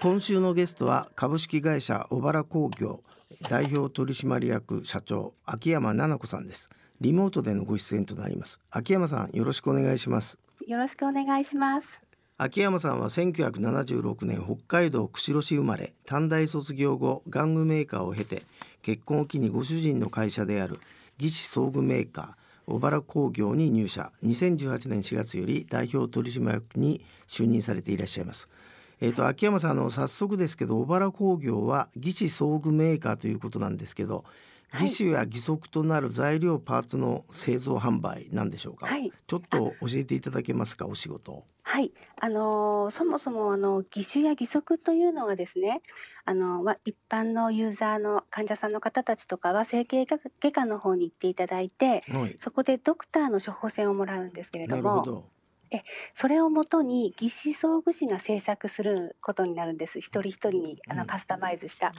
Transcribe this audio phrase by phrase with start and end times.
[0.00, 3.02] 今週のゲストは株式会社小原工業
[3.48, 6.68] 代表取締役社長秋山奈々子さんです。
[7.00, 8.58] リモートでのご出演となります。
[8.70, 10.38] 秋山さんよろしくお願いします。
[10.66, 11.88] よろしくお願いします。
[12.36, 18.44] 秋山さんは1976年北海道釧路市生まれ短大卒業後玩具メーカーを経て
[18.82, 20.80] 結婚を機にご主人の会社である
[21.20, 28.48] 義肢装具メーカー小原工業に入社2018年4月より代表取締役に就任されていらっしゃいます。
[29.00, 34.24] えーと、秋山さんあの早速ですけど小原工業は義肢装具メーカーということなんですけど
[34.74, 39.12] 義手や義足となる材料パーツの製造販売なんでしょうか、はい。
[39.26, 41.32] ちょっと教えていただけますかお仕事。
[41.32, 45.82] をはい、あのーそもそもあの義手や義足というのがですね、
[46.24, 52.34] あのまあ一般のユーザーの患者さんの方たちとかは整形外科の方に行っていただいて、はい。
[52.38, 54.82] そこでドクターの処方箋をもらうんですけれなど。
[54.82, 55.30] も、
[55.78, 59.98] るほどそれをもとに義肢装具士が制作することになるんです。
[60.00, 61.92] 一人一人にあうんのカスタマイズした。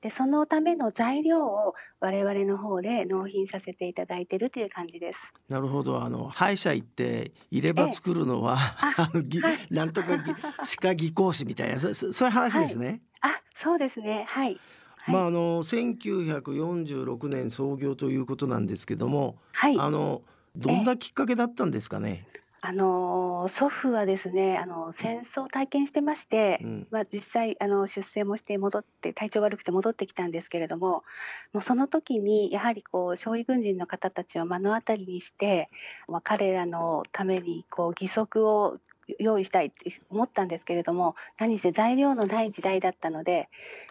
[0.00, 5.20] で、そのための材料を我々の方で納品させていただいているという感じです。
[5.48, 14.24] なるほどあの歯医者行って入れ歯作るのは、あ のぎはいなんとかぎ歯科技工士みたいなそそそういう話ですね、あ、そうですね。
[14.28, 14.48] はい。
[14.48, 14.60] はい
[15.06, 19.78] まああの1946年創業ということなんですけども、はい。
[19.78, 20.22] あの
[20.56, 22.26] どんなきっかけだったんですかね、
[22.66, 26.86] あのー祖父はですね、あの戦争を体験してまして、うん。
[26.90, 31.04] まあ実際あの出征もして戻って体調悪くて戻ってきたんですけれども、
[31.52, 35.68] もうその時にやはりこう傷痍軍人の方たちを目の当たりにして、
[36.08, 38.78] まあ彼らのためにこう義足を
[39.18, 43.48] 用意したいって思ったんですけれども何せ材料のない時代だったので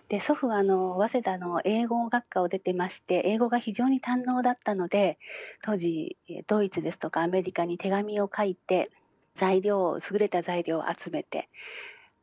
[0.10, 5.18] で祖父はあの早稲田の英語学科を出てまして英語が非常に堪能だったので
[5.64, 8.92] 当時えードイツですとかアメリカに手紙を書いて
[9.36, 11.50] 材料を優れた材料を集めて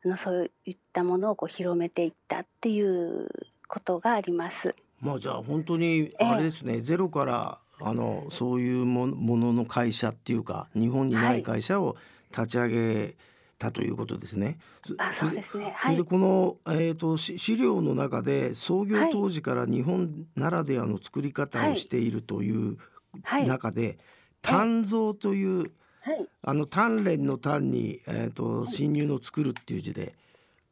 [0.05, 3.29] あのそういったものをこう広めていったっていう
[3.67, 4.75] ことがあります。
[4.99, 11.95] まあじゃあ本当にあれですね、ゼロからあのそういうもものの会社っていうか日本にない会社を
[12.35, 13.15] 立ち上げ
[13.59, 14.57] たということですね。
[14.85, 15.73] そあ、そうですね。
[15.75, 16.03] はいで。
[16.03, 22.77] この、えー、とし資料の中で創業当時から日本ならではの作り方をしているという
[23.23, 23.47] はい。
[23.47, 23.99] 中で
[24.41, 25.71] 「鍛造」という
[26.01, 26.27] はい。
[26.41, 30.15] あの鍛錬の鍛に、えー、とはい侵入の作るっていう字で、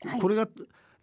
[0.04, 0.48] はいこれが、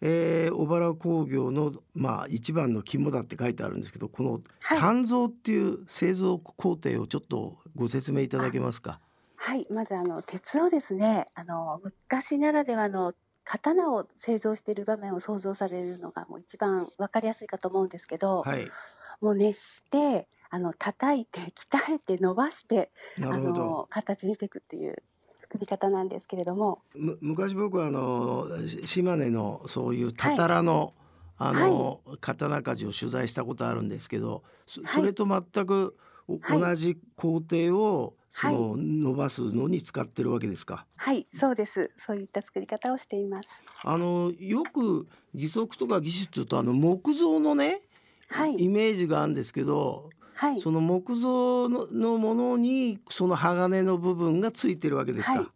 [0.01, 8.99] えー小原工業の、まあ、一番の肝だって書いてあるんですけどこのはい鍛造っていう製造工程をちょっとご説明いただけますか？
[9.37, 13.13] はい、まずあの鉄をですね、あの昔ならではの
[13.45, 18.69] 刀を製造している場面を想像されるのがもう一番わかりやすいかと思うんですけど、はい、
[19.21, 21.39] もう熱してあの叩いて
[21.71, 23.37] 鍛えて伸ばしてあ。
[23.37, 25.01] の形にしていくっていう
[25.37, 30.93] 作り方なんですけれども、む昔僕はあのし島根のそういうたたらの、
[31.37, 34.93] あの、刀鍛冶を取材したことあるんですけどそはい。
[34.95, 35.95] それと全く
[36.27, 40.85] 同じ工程をその伸ばすのに使ってるわけですか？
[40.97, 41.91] はい、そうです。
[41.97, 43.49] そういった作り方をしています。
[43.83, 47.81] あのよく義足とか義手っていうとあの木造のね、
[48.29, 55.33] はい、イメージがあるんですけどはい、その木造ののものにその鋼の部分がついてるわけですか？
[55.33, 55.47] はい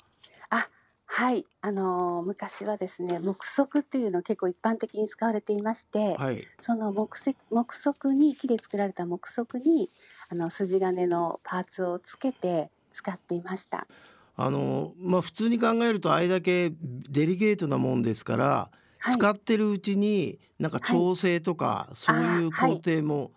[0.50, 0.68] あ、
[1.06, 9.92] はい、あの昔はですね、木足っていうの結構一般的に使われていまして、はいその木せ木足に木で作られた木足に
[10.31, 13.86] あの筋金のパーツをつけて使っていました。
[14.38, 23.31] あのまあ普通に考えるとあれだけデリケートなもんですから、はい、使ってるうちになんか調整とか、そういう工程も、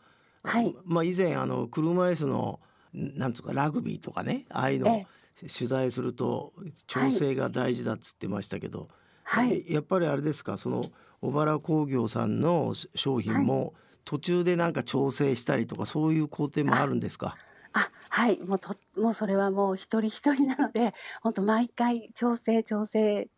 [0.45, 0.77] はい。
[0.85, 2.61] まあ以前あの車椅子の
[2.93, 5.07] なんつうかラグビーとかねああいうのえ
[5.43, 5.49] え。
[5.49, 6.53] 取材すると
[6.87, 8.89] 調整が大事だっつってましたけど、
[9.25, 10.85] はい、えやっぱりあれですかその
[11.25, 13.73] 小原工業さんの商品も
[14.05, 17.37] 途中でなんか調整したりとかそういう工程もあるんですか？
[17.73, 20.93] あ、はい、もうともうそれはもう一人一人なので、
[21.23, 23.29] 本当毎回調整調整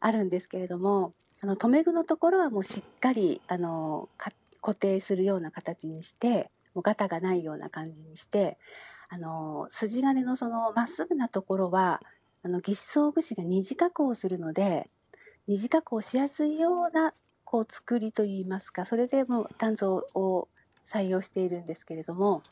[0.00, 4.30] あるんですけれども、あの留め具のところはもうしっかりあのか
[4.60, 8.58] 固定するような形にして、もうガタがないような感じにして、
[9.08, 12.02] あの筋金のそのまっすぐなところは
[12.42, 14.90] あの義肢装具士が二次加工をするので、
[15.48, 20.48] 二次加工しやすいようなこう作りといいますか、それでもう鍛造を
[20.88, 22.42] 採用しているんですけれども、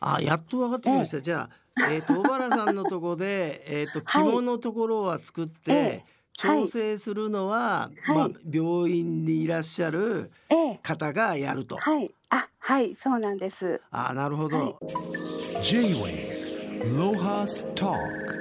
[0.00, 4.24] あやっと分かってきました、じゃあ、えー、と小原さんのとこで、えー、と はい。
[4.24, 6.04] 着物のところは作って、ええ。
[6.32, 8.16] 調整するのは、はい。
[8.16, 11.76] まあ、病院にいらっしゃるええ、方がやると。
[11.76, 13.82] はい、あ、はい、そうなんです。
[13.90, 14.76] あなるほど、はい。
[15.62, 18.39] J-Way Lohas Talk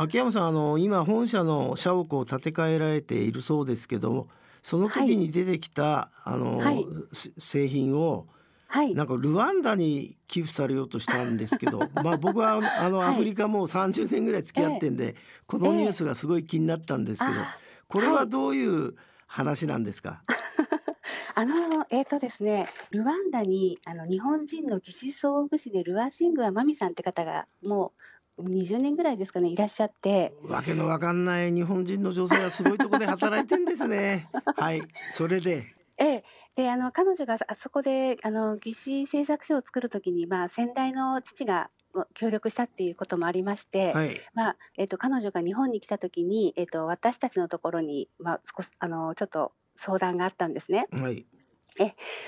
[0.00, 4.28] 秋山さんあの今本社の社屋を建て替えられているそうですけど
[4.62, 6.84] その時に出てきた、あの、はい。
[7.12, 8.26] せ製品を
[8.66, 8.94] はい。
[8.94, 13.08] なんかルワンダに寄付されようとしたんですけど まあ僕はあのはい。
[13.14, 15.16] アフリカもう30年ぐらい付き合ってんで、
[15.46, 17.56] このニュースがすごい気になったんですけど、あ
[17.88, 18.94] これはどういう
[19.26, 20.22] 話なんですか、
[21.34, 28.02] あの、えっ、とですね、ルワンダに、あの、日本人の義肢装具士でルアシングアマミさんって方が、もう
[28.38, 34.28] 20年ぐらいですかね、いらっしゃって、わけのわかんない日本人の女性はすごいとこで働いてんですね。
[34.56, 34.82] はい。
[35.12, 35.74] それで？
[35.98, 36.24] ええ、
[36.54, 41.70] で、あの、彼女があそこで、あの、義肢製作所を作るときに、まあ、先代の父が
[42.14, 44.20] 協力したっていうこともありまして、はい。
[44.32, 50.86] まあ、えっ、と、彼女が日本に来たときに、えっ、と、私たちのところに、まあ、少し、あの、ちょっと相談があったんですね。
[50.92, 51.26] はい。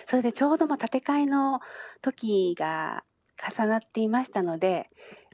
[0.07, 1.61] それでちょうどまあ建て替えの
[2.03, 3.05] 時が
[3.59, 4.91] 重なっていましたので、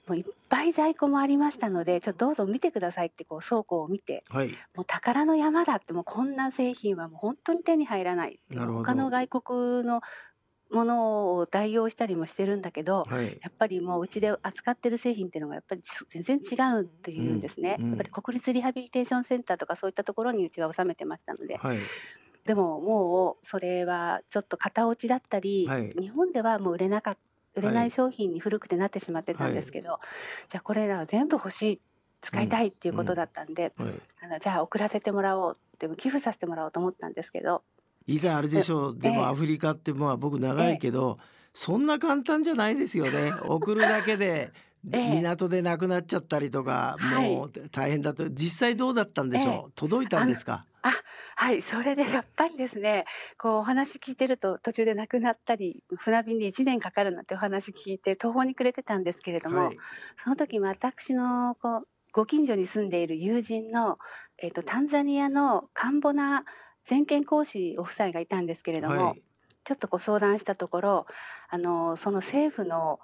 [0.06, 4.62] もういっぱい在庫もありましたので、ちょっとどうぞ見てくださいってこう倉庫を見て、はい。
[4.74, 8.40] もう宝の山だって、もうこんな製品はもう本当に手に入らない
[8.72, 10.00] 他の外国の
[10.70, 13.42] ものを代用したりもしてるんだけど、はい。
[13.42, 17.70] やっぱりもううちで扱ってる製品っていうのがやっぱり全然違うっていうんですね。
[17.78, 21.90] うんうんやっぱり国立リハビリテーションセンターとかそういったところにうちは収めてましたので、はい。
[22.44, 25.98] でももうそれはちょっと型落ちだったり、はい。
[25.98, 27.18] 日本ではもう売れなかっ
[27.56, 27.88] 売れなはい。
[27.88, 29.98] い商品に古くてなってしまってたんですけど、
[30.48, 31.80] じゃあこれらは全部欲しい
[32.20, 33.92] 使いたいっていうことだったんで、はい。
[34.22, 37.62] あのじゃあ送らせてもらおうって寄付させてもらおうと思ったんですけど
[38.06, 38.98] いざあれでしょう。
[38.98, 39.14] でええ。
[39.16, 41.18] もアフリカってまあ僕長いけど、
[41.54, 43.32] そんな簡単じゃないですよね。
[43.48, 44.26] 送るだけで。
[44.26, 47.34] ええ港でなくなっちゃったりとか、はい。
[47.34, 48.28] もう大変だと。
[48.30, 50.64] 実際どうだったんでしょう、届いたんですか？
[51.38, 53.04] はいそれでやっぱりですね
[53.36, 59.76] こうお話聞いてると途中でなくなったり船便で1年かかるなんてお話聞いて途方に暮れてたんですけれども、はい。
[60.22, 63.98] その時私のこうご近所に住んでいる友人の、
[64.38, 66.44] えっとタンザニアのカンボナ
[66.86, 69.22] 全権講師お夫妻がいたんですけれども、はい。
[69.64, 71.06] ちょっとご相談したところ
[71.50, 73.00] あのその政府の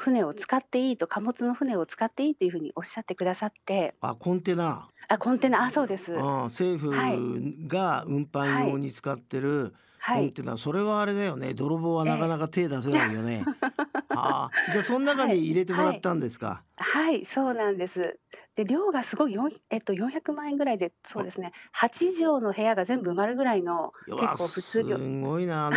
[0.00, 3.94] 船を使っていいと貨物の船を使っていいというふうにおっしゃってくださって。
[4.00, 4.88] あコンテナ。
[5.08, 5.62] あコンテナ。
[5.62, 6.16] あそうです。
[6.18, 9.74] あ政府はいが運搬用に使ってる
[10.06, 10.26] コはい。
[10.26, 11.52] ンテナ、それはあれだよね。
[11.52, 13.44] 泥棒はなかなか手出せないよね、
[14.08, 14.72] ああ。
[14.72, 17.26] じゃあその中に入れてもらったんですか、はい。
[17.26, 18.18] そうなんです。
[18.56, 21.52] で量がすごい4、えっと、400万円ぐらいでそうですね。
[21.76, 24.96] 8畳の部屋が全部埋まるぐらいの結構普通量。
[24.96, 25.66] すごいな。
[25.66, 25.76] あの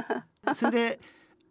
[0.54, 1.00] それで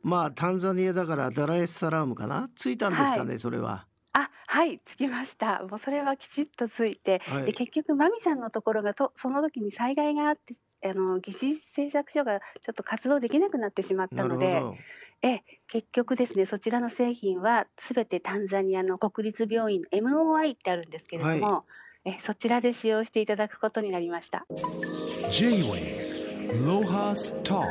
[0.03, 2.49] まあタンザニアだからダラエスサラームかな？
[2.55, 3.85] ついたんですかね、それは。
[4.13, 5.63] あはいつきました。
[5.63, 7.21] もうそれはきちっとついて。
[7.25, 7.45] はい。
[7.45, 10.55] で結局マミさんのところがとその時に災害があって
[10.87, 14.59] あの技師製作所がちょっと活動できなくなってしまったので。
[14.59, 14.75] ど。
[15.23, 21.65] え結局ですねそちらの製品はすべてタンザニアの国立病院の MOI ってあるんですけれども、
[22.05, 24.45] えそちらで使用していただくことになりました。
[25.31, 27.65] J-Wave Lohas Talk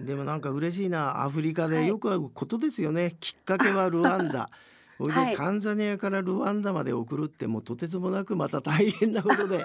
[0.00, 1.70] でもなんか嬉しいなアフリカはい。
[1.72, 4.50] でよくあることですよね、きっかけはルワンダ。
[4.98, 5.36] それで、はい。
[5.36, 9.58] タンザニアからルワンダまで送るってもうとてつもなくまた大変なことで。
[9.58, 9.64] で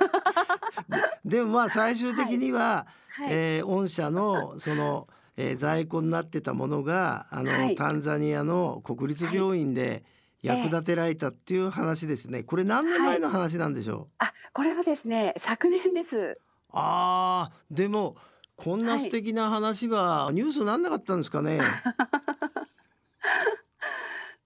[1.38, 5.08] でもまあ最終的には、はい、えー御社のその、
[5.38, 7.76] えー在庫になってたものがあの、はい。
[7.76, 10.04] タンザニアの国立病院で
[10.44, 12.44] 役立てられたっていう話ですね。
[12.44, 16.38] これ何年前の話なんでしょう、あこれはですね昨年です。
[16.72, 18.18] あーでも
[18.64, 19.02] こんなはい。
[19.02, 21.60] 素敵な話はニュースなんなかったんですかね？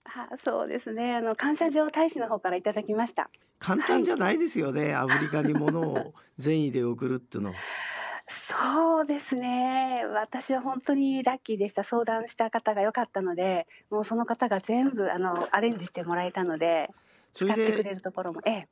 [0.06, 1.16] あそうですね。
[1.16, 3.30] あの感謝状大使の方からいただきました。
[3.60, 7.54] 簡単じゃないですよね、アフリカに物を 善意で送るっていうの。
[8.30, 10.04] そうですね。
[10.14, 11.84] 私は本当にラッキーでした。
[11.84, 16.90] 相談した方が良かったのでもうその方が全部あのアレンジしてもらえたので
[17.34, 17.98] それで、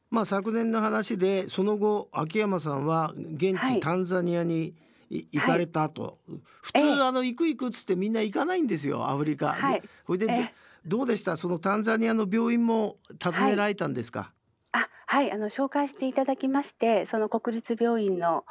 [0.09, 3.75] まあ、昨年の話でその後秋山さんは現はい。
[3.75, 4.73] 地タンザニアにい
[5.09, 6.17] 行かれたと、
[6.61, 6.91] 普通、ええ。
[7.01, 9.53] あの行く行くっつってみんな行かないんですよアフリカ。
[9.53, 9.81] はい。
[9.81, 10.53] でそれで、ええ。
[10.85, 11.35] どうでした？
[11.35, 14.31] そのタンザニアの病院も訪ねられたんですか、
[14.71, 15.31] あはい。
[15.31, 18.45] あの紹介していただきましてその国立病院の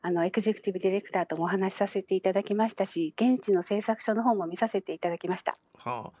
[0.00, 5.56] あのエグゼクティブディレクターともお話しさせていただきましたし現地の製作所の方も見させていただきました。
[5.76, 6.18] はあ、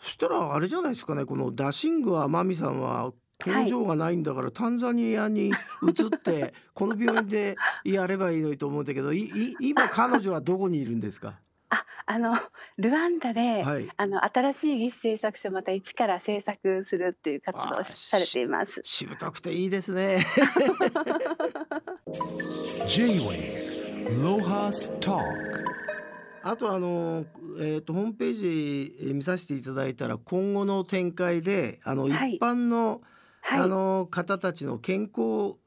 [0.00, 3.12] そしたらあれじゃないですかねこのダシングアマミさんは
[3.42, 11.40] 工場がないんだから、タンザニアに移って この病院でやればいいのにと思うんだけどいい今彼女はどこにいるんですか？
[11.70, 12.36] ああの
[12.76, 13.88] ルワンダで、はい。
[13.96, 18.80] あの新しい技師製作所また一から制作するっていう活動をあされています。
[18.84, 20.24] しぶとくていいですね。
[26.46, 27.24] あとあの、
[27.58, 32.38] えー、とホームページえー見させていただいたら今後の展開であの一はい。
[32.40, 33.00] 般の、はい
[33.50, 35.58] あの方たちの健康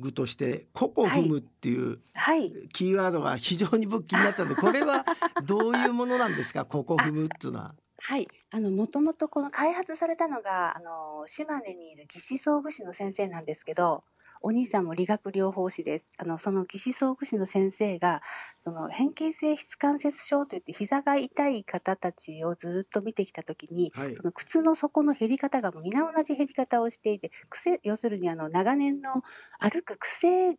[0.00, 2.52] 具としてココフムっていうはい。
[2.72, 5.04] キーワードが非常に僕気になったんで、これは
[5.44, 6.64] どういうものなんですか？
[6.64, 7.74] ココフムっていうのは。
[8.00, 14.04] はい、あのもともとこの開発されたのがあの島根にいる義肢装具士の先生なんですけど
[14.40, 18.22] お兄さんも理学療法士ですあのその義肢装具士の先生が
[18.60, 29.22] その変形性膝関節症といって膝が痛い方たちをずっと見てきた時にはいその靴の底の減り方が皆同じ減り方をしていて癖要するにあの長年の
[29.58, 30.56] 歩く癖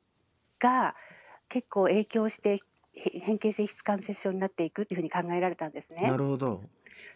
[0.60, 0.96] が
[1.50, 2.60] 結構影響して
[2.94, 6.08] へ変形性膝関節症になっていくっていうふうに考えられたんですね。
[6.10, 6.64] なるほど。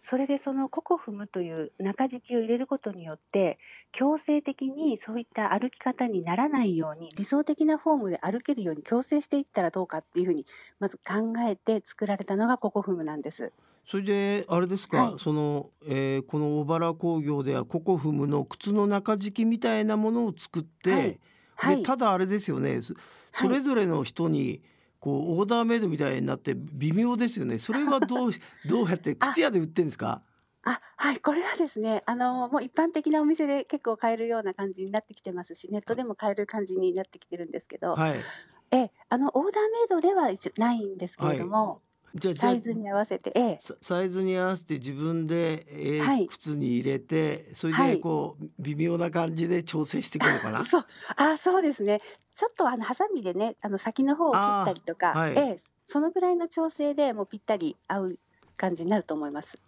[0.03, 3.57] それでそのココフムという中敷きを入れることによって
[3.91, 10.45] 強制的にそういった歩き方にならないように理想的なフォームで歩けるように強制していったらどうかっていうふうに
[10.79, 13.53] まず考えて作られたのがココフムなんです。
[13.85, 15.19] それであれですか、はい。
[15.19, 21.19] その、えーこの小原工業ではココフムの靴の中敷きみたいなものを作って、はい。
[21.55, 21.77] はい。
[21.77, 22.81] でただあれですよね。
[22.81, 22.93] そ
[23.33, 24.61] それぞれの人に
[25.03, 27.59] こうオーダーメイドみたいになって微妙ですよね。
[27.59, 28.31] それはどう
[28.63, 30.23] どうやって靴屋で売ってんですか？
[30.65, 38.25] あはいこれはですねあのもう一般的なお店で結構買えるような感じになってきてますしネットでも買える感じになってきてるんですけど、はい。
[38.71, 41.81] えあのオーダーメイドではないんですけれども、
[42.15, 46.27] じゃあじゃあサイズに合わせて、ええ、ササイズに合わせて自分で、えーはい。
[46.27, 47.99] 靴に入れてそれではい。
[47.99, 50.63] こう、微妙な感じで調整していくのかな？
[50.63, 50.85] そう、
[51.17, 52.01] あ、そうですね。
[52.35, 58.19] ちょっとあのハサミでね、あの先の方を切ったりとか、はいええ、そのぐらいの調整でもうぴったり合う
[58.57, 59.61] 感じになると思います。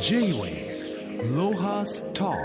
[0.00, 2.36] J-Wave Lohas Talk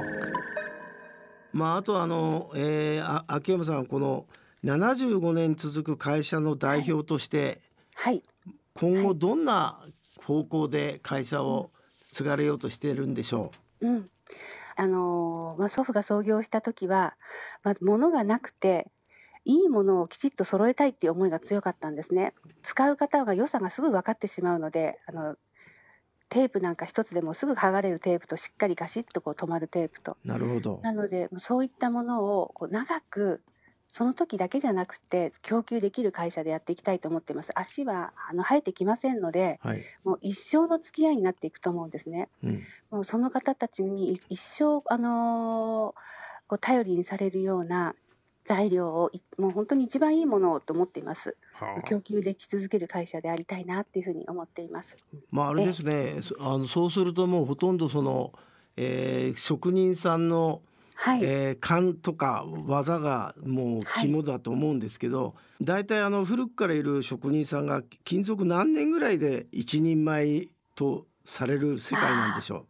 [1.54, 4.26] まああとあの、えー、あ秋山さんこの
[4.66, 7.60] 75年続く会社の代表として、
[7.96, 8.22] はい、
[8.74, 9.80] 今後どんな
[10.24, 11.72] 方向で会社を
[12.12, 14.10] 継がれようとしているんでしょうん。
[14.76, 17.16] あのーまあ祖父が創業した時は、
[17.64, 18.92] まあ物がなくて。
[19.46, 22.34] いいものをきちっと揃えたいっていう思いが強かったんですね。
[22.64, 25.38] 使う方が良さがすぐ分かってしまうので、あの。
[26.28, 30.18] テープなんか一つでもすぐ剥がれるテープとしっかりガシッとこう止まるテープと。
[30.26, 30.80] うなるほど。
[30.82, 33.44] なのでそういったものをこう長く
[33.88, 37.52] その時だけじゃなくて供給できる会社でやっていきたいと思っています。
[37.54, 42.28] 足はあの生えてきませんのではい、もう一生の付き合いになっていくと思うんですね。
[42.44, 47.96] うん、もうその方たちに一生あのーこう頼りにされるような
[48.46, 51.36] 材料をいもう本当に一番いいものをと思っています。
[51.90, 54.96] 供給でき続ける会社でありたいなっていうふうに思っています。
[55.32, 58.34] まああれですねそあのそうするともうほとんどその、
[58.78, 60.62] えー職人さんの、
[60.94, 72.68] はい、えー勘とか技がもう肝だと思うんですけど、大体あの古くからいる職人さんが勤続何年ぐらいで一人前とされる世界なんでしょ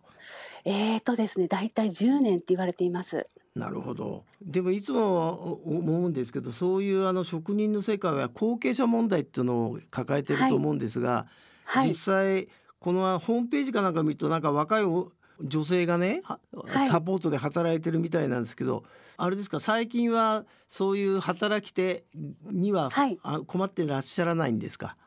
[0.63, 3.17] えーとですね大体10年って言われています。
[3.17, 3.29] う。
[3.55, 4.25] なるほど。
[4.41, 11.27] でもいつも思うんですけどそういうあの職人の世界は後継者問題っていうのを抱えてると思うんですが、
[11.63, 11.87] はい。
[11.87, 16.39] 実際このホームページかなんか見るとなんか若いお女性がね、は
[16.85, 16.89] い。
[16.89, 18.83] サポートで働いてるみたいなんですけど
[19.17, 19.61] あれですか？
[19.61, 22.03] 最近はそういう働き手
[22.51, 23.17] には、はい。
[23.23, 24.97] あ困ってらっしゃらないんですか？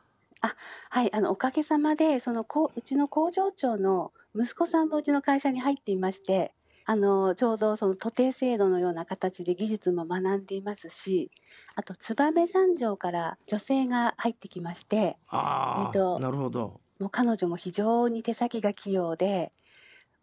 [0.90, 6.54] はい、あのおかげさまでそのこううちの工場長の息子さんもうちの会社に入っていまして
[6.90, 11.30] あのちょうどその徒弟制度のような形で技術も学んでいますし
[11.74, 19.52] あと燕三条から女性が入ってきましてああ、えっとなるほどもう彼女も非常に手先が器用で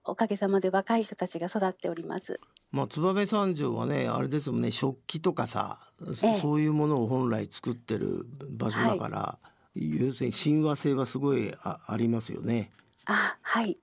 [0.04, 2.40] おかげさまで若い人たちが育っております。
[2.72, 5.80] まあ燕三条はねあれですもんね食器とかさ、
[6.14, 9.40] そええそういうものを本来作ってる場所だから、
[9.76, 12.72] 要するに親和性はすごいあありますよね。
[13.06, 13.78] あはい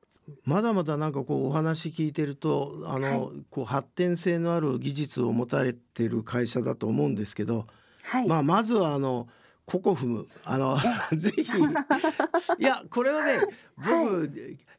[0.44, 7.66] まだまだなんかこうお話聞いてるとあの、はこう発展性のある技術を持たれてる会社だと思うんですけど、
[8.04, 9.28] はい、まあまずはあの
[9.64, 10.76] ココフムあの
[11.14, 11.42] ぜひ。
[11.42, 13.40] いやこれはね
[13.76, 14.30] 僕、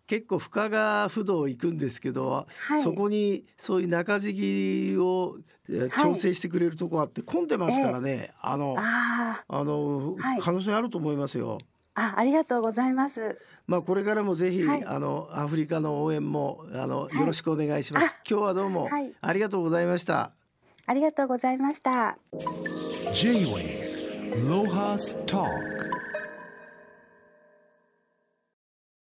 [0.07, 5.37] 結構深川不動行くんですけど、はい、そこにそういう中敷きを
[6.01, 10.41] 調整してくれるとこあって混んでますからね、あのああの、はい。
[10.41, 11.59] 可能性あると思いますよ。
[11.95, 13.39] ああありがとうございます。
[13.67, 18.17] まあこれからもぜひ、はいあのアフリカの応援もあの、いよろしくお願いします。
[18.29, 20.31] 今日はどうも、はいありがとうございました。
[20.85, 22.17] ありがとうございました。
[23.13, 25.92] J-Wave Lohas Talk